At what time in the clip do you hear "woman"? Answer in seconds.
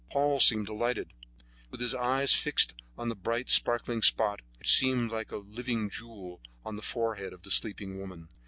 7.99-8.27